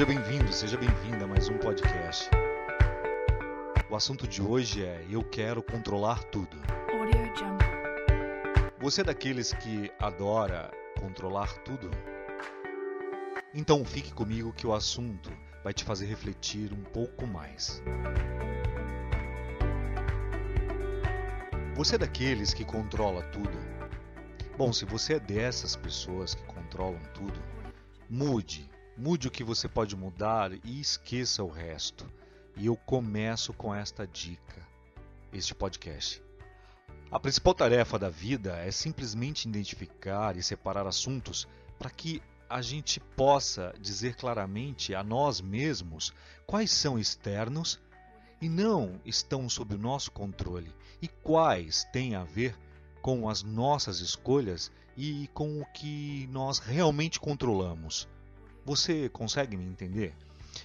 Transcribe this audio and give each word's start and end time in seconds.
Seja 0.00 0.14
bem-vindo, 0.14 0.50
seja 0.50 0.76
bem-vinda 0.78 1.26
a 1.26 1.28
mais 1.28 1.50
um 1.50 1.58
podcast. 1.58 2.30
O 3.90 3.94
assunto 3.94 4.26
de 4.26 4.40
hoje 4.40 4.82
é 4.82 5.04
Eu 5.10 5.22
quero 5.22 5.62
controlar 5.62 6.24
tudo. 6.24 6.56
Você 8.78 9.02
é 9.02 9.04
daqueles 9.04 9.52
que 9.52 9.92
adora 9.98 10.70
controlar 10.98 11.52
tudo? 11.64 11.90
Então 13.52 13.84
fique 13.84 14.10
comigo 14.14 14.54
que 14.54 14.66
o 14.66 14.72
assunto 14.72 15.30
vai 15.62 15.74
te 15.74 15.84
fazer 15.84 16.06
refletir 16.06 16.72
um 16.72 16.82
pouco 16.82 17.26
mais. 17.26 17.82
Você 21.76 21.96
é 21.96 21.98
daqueles 21.98 22.54
que 22.54 22.64
controla 22.64 23.22
tudo? 23.24 23.58
Bom, 24.56 24.72
se 24.72 24.86
você 24.86 25.16
é 25.16 25.20
dessas 25.20 25.76
pessoas 25.76 26.34
que 26.34 26.42
controlam 26.44 27.02
tudo, 27.12 27.38
mude. 28.08 28.66
Mude 29.02 29.28
o 29.28 29.30
que 29.30 29.42
você 29.42 29.66
pode 29.66 29.96
mudar 29.96 30.52
e 30.62 30.78
esqueça 30.78 31.42
o 31.42 31.48
resto. 31.48 32.06
E 32.54 32.66
eu 32.66 32.76
começo 32.76 33.50
com 33.54 33.74
esta 33.74 34.06
dica, 34.06 34.60
este 35.32 35.54
podcast. 35.54 36.22
A 37.10 37.18
principal 37.18 37.54
tarefa 37.54 37.98
da 37.98 38.10
vida 38.10 38.58
é 38.58 38.70
simplesmente 38.70 39.48
identificar 39.48 40.36
e 40.36 40.42
separar 40.42 40.86
assuntos 40.86 41.48
para 41.78 41.88
que 41.88 42.22
a 42.46 42.60
gente 42.60 43.00
possa 43.00 43.74
dizer 43.80 44.16
claramente 44.16 44.94
a 44.94 45.02
nós 45.02 45.40
mesmos 45.40 46.12
quais 46.46 46.70
são 46.70 46.98
externos 46.98 47.80
e 48.38 48.50
não 48.50 49.00
estão 49.02 49.48
sob 49.48 49.76
o 49.76 49.78
nosso 49.78 50.10
controle 50.10 50.74
e 51.00 51.08
quais 51.08 51.84
têm 51.90 52.16
a 52.16 52.24
ver 52.24 52.54
com 53.00 53.30
as 53.30 53.42
nossas 53.42 54.00
escolhas 54.00 54.70
e 54.94 55.26
com 55.32 55.58
o 55.58 55.64
que 55.72 56.28
nós 56.30 56.58
realmente 56.58 57.18
controlamos. 57.18 58.06
Você 58.70 59.08
consegue 59.08 59.56
me 59.56 59.64
entender? 59.64 60.14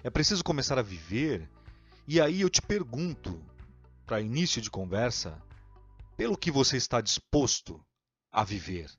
É 0.03 0.11
preciso 0.11 0.43
começar 0.43 0.77
a 0.77 0.83
viver 0.83 1.49
e 2.07 2.21
aí 2.21 2.41
eu 2.41 2.51
te 2.51 2.61
pergunto, 2.61 3.43
para 4.05 4.21
início 4.21 4.61
de 4.61 4.69
conversa, 4.69 5.41
pelo 6.15 6.37
que 6.37 6.51
você 6.51 6.77
está 6.77 7.01
disposto 7.01 7.83
a 8.31 8.43
viver? 8.43 8.91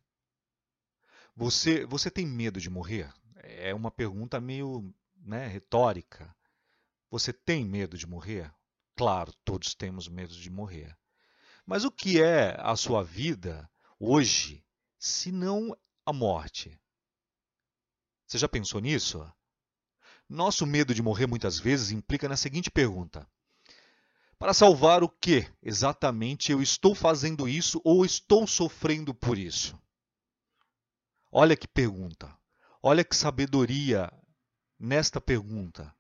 Você, 1.37 1.87
você 1.87 2.11
tem 2.11 2.27
medo 2.27 2.61
de 2.61 2.69
morrer? 2.69 3.09
É 3.45 3.73
uma 3.73 3.93
pergunta 3.93 4.41
meio 4.41 4.93
né, 5.15 5.47
retórica. 5.47 6.35
Você 7.09 7.33
tem 7.33 7.65
medo 7.65 7.97
de 7.97 8.09
morrer? 8.09 8.53
Claro, 8.97 9.33
todos 9.45 9.73
temos 9.73 10.09
medo 10.09 10.35
de 10.35 10.51
morrer. 10.51 10.99
Mas 11.65 11.85
o 11.85 11.93
que 11.93 12.21
é 12.21 12.57
a 12.59 12.75
sua 12.75 13.05
vida 13.05 13.71
hoje, 14.01 14.65
se 14.99 15.31
não 15.31 15.79
a 16.05 16.13
morte? 16.13 16.77
Você 18.27 18.39
já 18.39 18.49
pensou 18.49 18.81
nisso? 18.81 19.25
Nosso 20.29 20.67
medo 20.67 20.93
de 20.93 21.03
morrer 21.03 21.27
muitas 21.27 21.59
vezes 21.59 21.93
implica 21.93 22.29
na 22.29 22.37
seguinte 22.37 22.71
pergunta: 22.71 23.27
Para 24.39 24.53
salvar 24.53 25.05
o 25.05 25.09
que 25.09 25.49
exatamente 25.63 26.51
eu 26.51 26.61
estou 26.61 26.95
fazendo 26.95 27.49
isso 27.49 27.81
ou 27.85 28.05
estou 28.05 28.47
sofrendo 28.47 29.15
por 29.15 29.39
isso? 29.39 29.79
Olha 31.31 31.57
que 31.57 31.69
pergunta. 31.69 32.37
Olha 32.83 33.05
que 33.05 33.15
sabedoria 33.15 34.13
nesta 34.79 35.21
pergunta. 35.21 35.95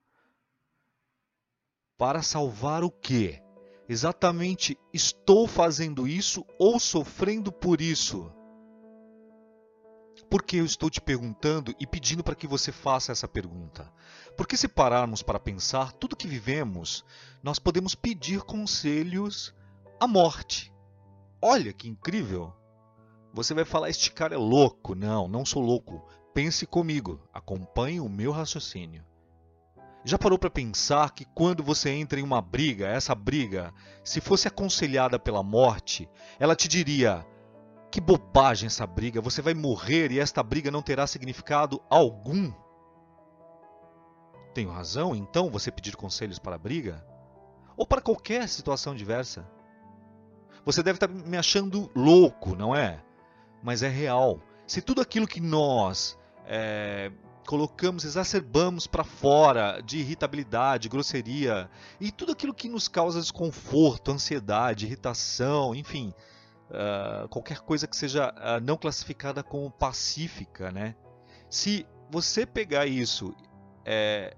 Para 1.96 2.22
salvar 2.22 2.82
o 2.82 2.90
que? 2.90 3.40
Exatamente 3.88 4.76
estou 4.92 5.46
fazendo 5.46 6.08
isso 6.08 6.44
ou 6.58 6.80
sofrendo 6.80 7.52
por 7.52 7.80
isso? 7.80 8.35
Por 10.28 10.42
que 10.42 10.56
eu 10.56 10.64
estou 10.64 10.90
te 10.90 11.00
perguntando 11.00 11.74
e 11.78 11.86
pedindo 11.86 12.24
para 12.24 12.34
que 12.34 12.46
você 12.46 12.72
faça 12.72 13.12
essa 13.12 13.28
pergunta? 13.28 13.92
Porque 14.36 14.56
se 14.56 14.66
pararmos 14.66 15.22
para 15.22 15.38
pensar 15.38 15.92
tudo 15.92 16.16
que 16.16 16.26
vivemos, 16.26 17.04
nós 17.42 17.58
podemos 17.58 17.94
pedir 17.94 18.42
conselhos 18.42 19.54
à 20.00 20.06
morte. 20.06 20.72
Olha 21.40 21.72
que 21.72 21.88
incrível! 21.88 22.52
Você 23.32 23.54
vai 23.54 23.64
falar, 23.64 23.90
este 23.90 24.10
cara 24.10 24.34
é 24.34 24.38
louco. 24.38 24.94
Não, 24.94 25.28
não 25.28 25.44
sou 25.44 25.62
louco. 25.62 26.04
Pense 26.34 26.66
comigo, 26.66 27.20
acompanhe 27.32 28.00
o 28.00 28.08
meu 28.08 28.32
raciocínio. 28.32 29.04
Já 30.04 30.18
parou 30.18 30.38
para 30.38 30.50
pensar 30.50 31.10
que 31.10 31.24
quando 31.24 31.62
você 31.62 31.90
entra 31.90 32.18
em 32.18 32.22
uma 32.22 32.40
briga, 32.40 32.86
essa 32.86 33.14
briga, 33.14 33.74
se 34.04 34.20
fosse 34.20 34.48
aconselhada 34.48 35.18
pela 35.18 35.42
morte, 35.42 36.08
ela 36.38 36.56
te 36.56 36.68
diria: 36.68 37.26
que 37.90 38.00
bobagem 38.00 38.66
essa 38.66 38.86
briga, 38.86 39.20
você 39.20 39.40
vai 39.40 39.54
morrer 39.54 40.12
e 40.12 40.20
esta 40.20 40.42
briga 40.42 40.70
não 40.70 40.82
terá 40.82 41.06
significado 41.06 41.80
algum? 41.88 42.52
Tenho 44.54 44.70
razão, 44.70 45.14
então, 45.14 45.50
você 45.50 45.70
pedir 45.70 45.96
conselhos 45.96 46.38
para 46.38 46.56
a 46.56 46.58
briga? 46.58 47.04
Ou 47.76 47.86
para 47.86 48.00
qualquer 48.00 48.48
situação 48.48 48.94
diversa? 48.94 49.46
Você 50.64 50.82
deve 50.82 50.96
estar 50.96 51.08
me 51.08 51.36
achando 51.36 51.90
louco, 51.94 52.56
não 52.56 52.74
é? 52.74 53.02
Mas 53.62 53.82
é 53.82 53.88
real. 53.88 54.40
Se 54.66 54.80
tudo 54.80 55.00
aquilo 55.00 55.26
que 55.26 55.40
nós 55.40 56.18
é, 56.46 57.12
colocamos, 57.46 58.04
exacerbamos 58.04 58.86
para 58.86 59.04
fora 59.04 59.80
de 59.80 59.98
irritabilidade, 59.98 60.88
grosseria 60.88 61.70
e 62.00 62.10
tudo 62.10 62.32
aquilo 62.32 62.52
que 62.52 62.68
nos 62.68 62.88
causa 62.88 63.20
desconforto, 63.20 64.10
ansiedade, 64.10 64.86
irritação, 64.86 65.74
enfim, 65.74 66.12
uh, 66.70 67.28
qualquer 67.28 67.60
coisa 67.60 67.86
que 67.86 67.96
seja 67.96 68.30
uh, 68.30 68.60
não 68.62 68.76
classificada 68.76 69.42
como 69.42 69.70
pacífica, 69.70 70.70
né? 70.70 70.94
Se 71.48 71.86
você 72.10 72.44
pegar 72.46 72.86
isso, 72.86 73.34
é, 73.84 74.36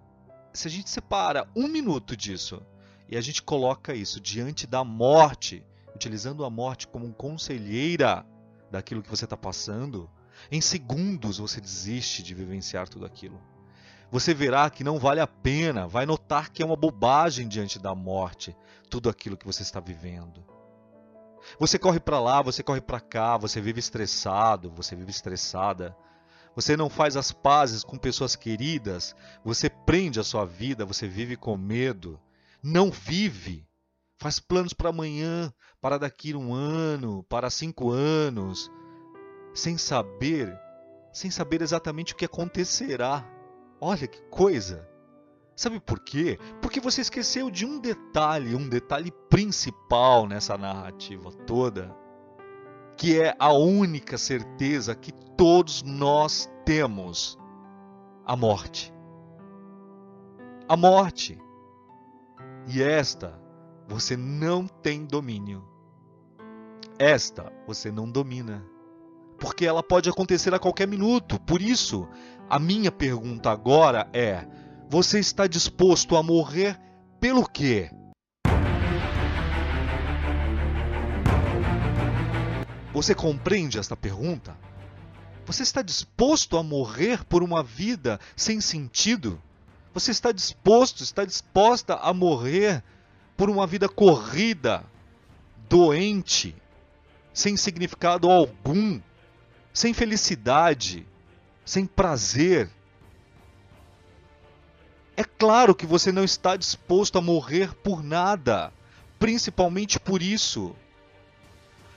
se 0.53 0.69
a 0.69 0.71
gente 0.71 0.91
separa 0.91 1.49
um 1.57 1.69
minuto 1.69 2.17
disso 2.17 2.63
e 3.09 3.17
a 3.17 3.21
gente 3.21 3.43
coloca 3.43 3.95
isso 3.95 4.21
diante 4.21 4.67
da 4.67 4.85
morte, 4.85 5.65
utilizando 5.95 6.45
a 6.45 6.51
morte 6.51 6.87
como 6.87 7.13
conselheira 7.13 8.25
daquilo 8.71 9.03
que 9.03 9.11
você 9.11 9.25
está 9.25 9.37
passando, 9.37 10.11
em 10.51 10.61
segundos 10.61 11.39
você 11.39 11.61
desiste 11.61 12.23
de 12.23 12.35
vivenciar 12.35 12.89
tudo 12.89 13.07
aquilo. 13.07 13.41
Você 14.11 14.33
verá 14.33 14.71
que 14.71 14.83
não 14.83 14.99
vale 14.99 15.21
a 15.21 15.27
pena, 15.27 15.87
vai 15.87 16.07
notar 16.07 16.51
que 16.51 16.63
é 16.63 16.67
uma 16.67 16.77
bobagem 16.77 17.47
diante 17.47 17.79
da 17.79 17.95
morte 17.95 18.57
tudo 18.89 19.11
aquilo 19.11 19.37
que 19.37 19.47
você 19.47 19.63
está 19.63 19.81
vivendo. 19.81 20.43
Você 21.59 21.79
corre 21.79 22.01
para 22.01 22.21
lá, 22.21 22.43
você 22.43 22.63
corre 22.63 22.81
para 22.81 23.01
cá, 23.01 23.37
você 23.37 23.61
vive 23.61 23.81
estressado, 23.81 24.71
você 24.71 24.95
vive 24.97 25.11
estressada. 25.11 25.97
Você 26.55 26.77
não 26.77 26.91
faz 26.91 27.17
as 27.17 27.31
pazes 27.31 27.85
com 27.85 27.97
pessoas 27.97 28.35
queridas, 28.35 29.15
você 29.45 29.71
prende 29.71 30.19
a 30.19 30.25
sua 30.25 30.45
vida, 30.45 30.85
você 30.85 31.07
vive 31.07 31.37
com 31.37 31.57
medo. 31.57 32.21
Não 32.63 32.91
vive. 32.91 33.65
Faz 34.19 34.41
planos 34.41 34.73
para 34.73 34.89
amanhã, 34.89 35.53
para 35.81 35.99
daqui 35.99 36.35
um 36.35 36.53
ano, 36.53 37.23
para 37.29 37.49
cinco 37.49 37.93
anos, 37.93 38.69
sem 39.55 39.79
saber, 39.79 40.53
sem 41.13 41.31
saber 41.31 41.63
exatamente 41.63 42.13
o 42.13 42.17
que 42.17 42.25
acontecerá. 42.25 43.25
Olha 43.81 44.09
que 44.09 44.21
coisa! 44.23 44.89
Sabe 45.55 45.79
por 45.81 46.01
quê? 46.01 46.39
Porque 46.79 46.93
você 46.93 47.01
esqueceu 47.01 47.51
de 47.51 47.67
um 47.67 47.81
detalhe, 47.81 48.55
um 48.55 48.69
detalhe 48.69 49.11
principal 49.29 50.29
nessa 50.29 50.57
narrativa 50.57 51.33
toda, 51.45 51.93
que 52.97 53.21
é 53.21 53.35
a 53.37 53.53
única 53.53 54.17
certeza 54.17 54.95
que 54.95 55.11
todos 55.37 55.83
nós 55.83 56.49
temos: 56.65 57.37
a 58.25 58.37
morte. 58.37 58.95
A 60.69 60.77
morte. 60.77 61.37
E 62.69 62.81
esta 62.81 63.37
você 63.89 64.17
não 64.17 64.69
tem 64.69 65.05
domínio. 65.05 65.65
Esta 66.97 67.53
você 67.67 67.91
não 67.91 68.09
domina. 68.09 68.65
Porque 69.37 69.67
ela 69.67 69.83
pode 69.83 70.09
acontecer 70.09 70.55
a 70.55 70.61
qualquer 70.61 70.87
minuto. 70.87 71.41
Por 71.41 71.61
isso, 71.61 72.09
a 72.49 72.61
minha 72.61 72.93
pergunta 72.93 73.51
agora 73.51 74.09
é: 74.13 74.47
você 74.89 75.19
está 75.19 75.47
disposto 75.47 76.17
a 76.17 76.23
morrer 76.23 76.81
pelo 77.21 77.47
quê? 77.47 77.91
Você 82.95 83.15
compreende 83.15 83.79
esta 83.79 83.95
pergunta? 83.95 84.57
Você 85.45 85.63
está 85.63 85.83
disposto 85.83 86.57
a 86.57 86.63
morrer 86.63 87.23
por 87.25 87.43
uma 87.43 87.63
vida 87.63 88.19
sem 88.35 88.63
sentido? 88.63 89.41
Você 89.93 90.11
está 90.11 90.33
disposto, 90.33 91.03
está 91.03 91.25
disposta 91.25 91.95
a 91.97 92.15
morrer 92.15 92.83
por 93.37 93.51
uma 93.51 93.67
vida 93.67 93.89
corrida, 93.89 94.85
doente, 95.69 96.57
sem 97.33 97.59
significado 97.59 98.31
algum, 98.31 99.01
sem 99.73 99.93
felicidade, 99.93 101.07
sem 101.65 101.85
prazer, 101.85 102.71
claro 105.39 105.75
que 105.75 105.87
você 105.87 106.11
não 106.11 106.25
está 106.25 106.57
disposto 106.57 107.17
a 107.17 107.23
morrer 107.23 107.73
por 107.75 108.03
nada, 108.03 108.73
principalmente 109.19 109.99
por 109.99 110.21
isso. 110.21 110.75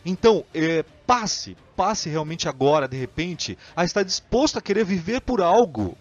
Então, 0.05 0.45
é, 0.53 0.83
passe, 1.05 1.57
passe 1.75 2.09
realmente 2.09 2.47
agora, 2.47 2.87
de 2.87 2.97
repente, 2.97 3.57
a 3.75 3.83
estar 3.83 4.03
disposto 4.03 4.57
a 4.57 4.61
querer 4.61 4.85
viver 4.85 5.21
por 5.21 5.41
algo. 5.41 5.97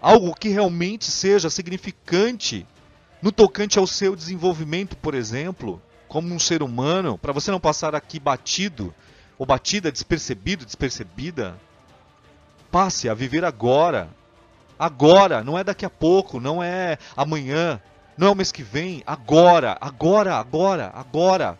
Algo 0.00 0.34
que 0.34 0.48
realmente 0.48 1.10
seja 1.10 1.50
significante 1.50 2.66
no 3.20 3.32
tocante 3.32 3.78
ao 3.78 3.86
seu 3.86 4.14
desenvolvimento, 4.14 4.96
por 4.96 5.14
exemplo, 5.14 5.82
como 6.06 6.32
um 6.32 6.38
ser 6.38 6.62
humano, 6.62 7.18
para 7.18 7.32
você 7.32 7.50
não 7.50 7.60
passar 7.60 7.94
aqui 7.94 8.20
batido 8.20 8.94
ou 9.36 9.44
batida, 9.44 9.90
despercebido, 9.90 10.64
despercebida. 10.64 11.58
Passe 12.70 13.08
a 13.08 13.14
viver 13.14 13.44
agora. 13.44 14.08
Agora, 14.78 15.42
não 15.42 15.58
é 15.58 15.64
daqui 15.64 15.84
a 15.84 15.90
pouco, 15.90 16.38
não 16.38 16.62
é 16.62 16.98
amanhã, 17.16 17.80
não 18.16 18.28
é 18.28 18.30
o 18.30 18.34
mês 18.34 18.52
que 18.52 18.62
vem, 18.62 19.02
agora, 19.06 19.76
agora, 19.80 20.36
agora, 20.36 20.92
agora. 20.94 21.58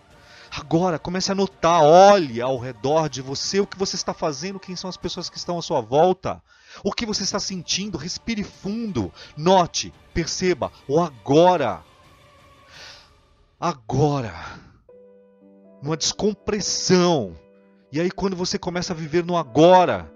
Agora, 0.51 0.99
comece 0.99 1.31
a 1.31 1.35
notar, 1.35 1.83
olhe 1.83 2.41
ao 2.41 2.59
redor 2.59 3.09
de 3.09 3.21
você 3.21 3.61
o 3.61 3.67
que 3.67 3.79
você 3.79 3.97
está 3.97 4.15
fazendo, 4.15 4.59
quem 4.59 4.75
são 4.75 4.89
as 4.89 4.97
pessoas 4.97 5.29
que 5.29 5.37
estão 5.37 5.59
à 5.59 5.63
sua 5.63 5.81
volta, 5.81 6.43
o 6.83 6.93
que 6.93 7.05
você 7.05 7.23
está 7.23 7.39
sentindo, 7.39 7.99
respire 7.99 8.43
fundo, 8.43 9.13
note, 9.37 9.93
perceba 10.15 10.73
o 10.89 11.01
agora. 11.01 11.81
Agora. 13.61 14.35
Numa 15.83 15.97
descompressão. 15.97 17.37
E 17.93 18.01
aí, 18.01 18.11
quando 18.11 18.37
você 18.37 18.59
começa 18.59 18.93
a 18.93 18.97
viver 18.97 19.25
no 19.25 19.37
agora, 19.37 20.13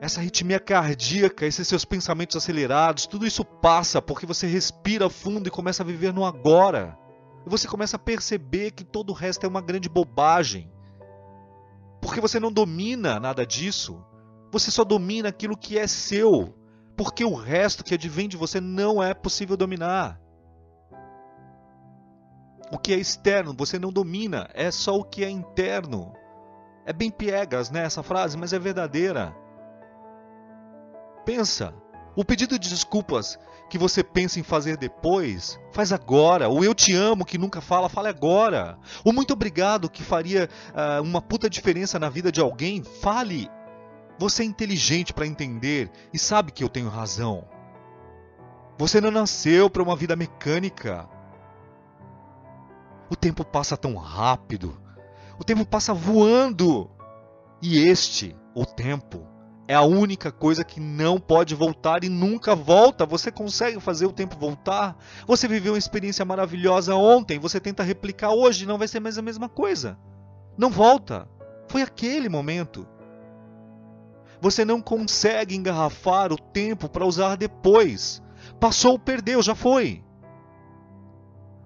essa 0.00 0.20
arritmia 0.20 0.60
cardíaca, 0.60 1.46
esses 1.46 1.66
seus 1.66 1.84
pensamentos 1.84 2.36
acelerados, 2.36 3.06
tudo 3.06 3.26
isso 3.26 3.44
passa 3.44 4.02
porque 4.02 4.26
você 4.26 4.46
respira 4.46 5.08
fundo 5.08 5.48
e 5.48 5.50
começa 5.50 5.82
a 5.82 5.86
viver 5.86 6.12
no 6.12 6.24
agora. 6.24 6.98
E 7.46 7.48
você 7.48 7.68
começa 7.68 7.96
a 7.96 7.98
perceber 7.98 8.72
que 8.72 8.84
todo 8.84 9.10
o 9.10 9.14
resto 9.14 9.44
é 9.44 9.48
uma 9.48 9.60
grande 9.60 9.88
bobagem. 9.88 10.70
Porque 12.00 12.20
você 12.20 12.40
não 12.40 12.52
domina 12.52 13.20
nada 13.20 13.46
disso. 13.46 14.04
Você 14.50 14.70
só 14.70 14.84
domina 14.84 15.28
aquilo 15.28 15.56
que 15.56 15.78
é 15.78 15.86
seu. 15.86 16.54
Porque 16.96 17.24
o 17.24 17.34
resto 17.34 17.84
que 17.84 17.94
advém 17.94 18.28
de 18.28 18.36
você 18.36 18.60
não 18.60 19.02
é 19.02 19.14
possível 19.14 19.56
dominar. 19.56 20.20
O 22.70 22.78
que 22.78 22.92
é 22.92 22.96
externo 22.96 23.54
você 23.56 23.78
não 23.78 23.92
domina, 23.92 24.48
é 24.54 24.70
só 24.70 24.96
o 24.96 25.04
que 25.04 25.24
é 25.24 25.30
interno. 25.30 26.12
É 26.86 26.92
bem 26.92 27.10
piegas, 27.10 27.70
né, 27.70 27.84
essa 27.84 28.02
frase, 28.02 28.36
mas 28.36 28.52
é 28.52 28.58
verdadeira. 28.58 29.34
Pensa, 31.24 31.74
o 32.16 32.24
pedido 32.24 32.58
de 32.58 32.68
desculpas 32.68 33.38
que 33.68 33.78
você 33.78 34.04
pensa 34.04 34.38
em 34.38 34.42
fazer 34.42 34.76
depois, 34.76 35.58
faz 35.72 35.92
agora. 35.92 36.48
O 36.48 36.62
eu 36.62 36.74
te 36.74 36.94
amo 36.94 37.24
que 37.24 37.38
nunca 37.38 37.60
fala, 37.60 37.88
fale 37.88 38.08
agora. 38.08 38.78
O 39.04 39.12
muito 39.12 39.32
obrigado 39.32 39.90
que 39.90 40.02
faria 40.02 40.48
uh, 40.70 41.02
uma 41.02 41.20
puta 41.20 41.48
diferença 41.48 41.98
na 41.98 42.08
vida 42.08 42.30
de 42.30 42.40
alguém, 42.40 42.82
fale. 42.82 43.50
Você 44.18 44.42
é 44.42 44.46
inteligente 44.46 45.12
para 45.12 45.26
entender 45.26 45.90
e 46.12 46.18
sabe 46.18 46.52
que 46.52 46.62
eu 46.62 46.68
tenho 46.68 46.88
razão. 46.88 47.48
Você 48.78 49.00
não 49.00 49.10
nasceu 49.10 49.68
para 49.68 49.82
uma 49.82 49.96
vida 49.96 50.14
mecânica. 50.14 51.08
O 53.10 53.16
tempo 53.16 53.44
passa 53.44 53.76
tão 53.76 53.96
rápido. 53.96 54.80
O 55.38 55.44
tempo 55.44 55.64
passa 55.64 55.92
voando. 55.92 56.90
E 57.60 57.78
este, 57.78 58.36
o 58.54 58.64
tempo, 58.64 59.26
é 59.66 59.74
a 59.74 59.82
única 59.82 60.30
coisa 60.30 60.62
que 60.62 60.78
não 60.78 61.18
pode 61.18 61.54
voltar 61.54 62.04
e 62.04 62.08
nunca 62.08 62.54
volta. 62.54 63.06
Você 63.06 63.32
consegue 63.32 63.80
fazer 63.80 64.06
o 64.06 64.12
tempo 64.12 64.36
voltar? 64.38 64.96
Você 65.26 65.48
viveu 65.48 65.72
uma 65.72 65.78
experiência 65.78 66.24
maravilhosa 66.24 66.94
ontem, 66.94 67.38
você 67.38 67.58
tenta 67.58 67.82
replicar 67.82 68.30
hoje, 68.30 68.66
não 68.66 68.78
vai 68.78 68.86
ser 68.86 69.00
mais 69.00 69.16
a 69.16 69.22
mesma 69.22 69.48
coisa. 69.48 69.98
Não 70.56 70.70
volta. 70.70 71.26
Foi 71.68 71.80
aquele 71.80 72.28
momento. 72.28 72.86
Você 74.40 74.64
não 74.64 74.82
consegue 74.82 75.56
engarrafar 75.56 76.30
o 76.30 76.36
tempo 76.36 76.88
para 76.88 77.06
usar 77.06 77.36
depois. 77.36 78.22
Passou, 78.60 78.98
perdeu, 78.98 79.42
já 79.42 79.54
foi. 79.54 80.03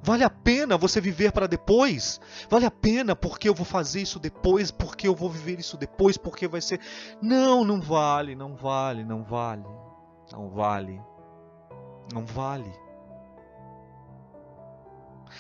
Vale 0.03 0.25
a 0.25 0.31
pena 0.31 0.77
você 0.77 1.01
viver 1.01 1.33
para 1.33 1.47
depois? 1.47 2.21
Vale 2.49 2.65
a 2.65 2.71
pena 2.71 3.17
porque 3.17 3.49
eu 3.49 3.55
vou 3.55 3.67
fazer 3.67 4.01
isso 4.01 4.19
depois, 4.19 4.71
porque 4.71 5.09
eu 5.09 5.15
vou 5.15 5.29
viver 5.29 5.59
isso 5.59 5.77
depois, 5.77 6.17
porque 6.17 6.47
vai 6.47 6.61
ser. 6.61 6.81
Não, 7.21 7.65
não 7.65 7.81
vale, 7.81 8.35
não 8.35 8.55
vale, 8.55 9.05
não 9.05 9.25
vale. 9.25 9.65
Não 10.33 10.49
vale. 10.51 11.01
Não 12.13 12.25
vale. 12.25 12.73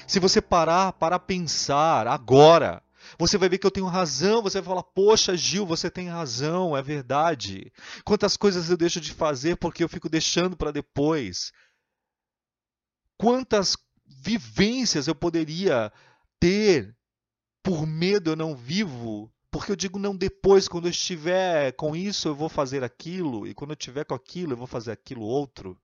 Se 0.06 0.18
você 0.18 0.40
parar 0.40 0.92
para 0.92 1.18
pensar 1.18 2.06
agora, 2.06 2.82
você 3.18 3.38
vai 3.38 3.48
ver 3.48 3.58
que 3.58 3.66
eu 3.66 3.70
tenho 3.70 3.86
razão. 3.86 4.42
Você 4.42 4.60
vai 4.60 4.68
falar, 4.68 4.82
poxa, 4.82 5.36
Gil, 5.36 5.66
você 5.66 5.90
tem 5.90 6.08
razão, 6.08 6.76
é 6.76 6.82
verdade. 6.82 7.72
Quantas 8.04 8.36
coisas 8.36 8.68
eu 8.68 8.76
deixo 8.76 9.00
de 9.00 9.12
fazer 9.12 9.56
porque 9.56 9.82
eu 9.82 9.88
fico 9.88 10.08
deixando 10.08 10.56
para 10.56 10.72
depois. 10.72 11.52
Quantas 13.16 13.76
vivências 14.20 15.06
eu 15.06 15.14
poderia 15.14 15.92
ter 16.40 16.96
por 17.62 17.86
medo 17.86 18.30
eu 18.30 18.36
não 18.36 18.56
vivo? 18.56 19.32
Porque 19.50 19.72
eu 19.72 19.76
digo 19.76 19.98
não 19.98 20.16
depois, 20.16 20.68
quando 20.68 20.86
eu 20.86 20.90
estiver 20.90 21.72
com 21.72 21.96
isso 21.96 22.28
eu 22.28 22.34
vou 22.34 22.48
fazer 22.48 22.84
aquilo, 22.84 23.46
e 23.46 23.54
quando 23.54 23.70
eu 23.70 23.76
estiver 23.78 24.04
com 24.04 24.14
aquilo 24.14 24.52
eu 24.52 24.56
vou 24.56 24.66
fazer 24.66 24.92
aquilo 24.92 25.22
outro. 25.22 25.80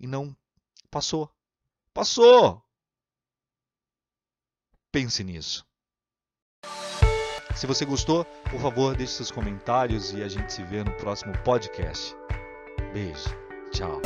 E 0.00 0.06
não 0.06 0.36
passou. 0.90 1.30
Passou! 1.92 2.62
Pense 4.90 5.22
nisso. 5.22 5.64
Se 7.54 7.66
você 7.66 7.84
gostou, 7.84 8.24
por 8.50 8.60
favor, 8.60 8.96
deixe 8.96 9.14
seus 9.14 9.30
comentários 9.30 10.12
e 10.12 10.22
a 10.22 10.28
gente 10.28 10.52
se 10.52 10.62
vê 10.64 10.82
no 10.82 10.92
próximo 10.96 11.32
podcast. 11.44 12.14
Beijo. 12.92 13.28
Tchau. 13.72 14.00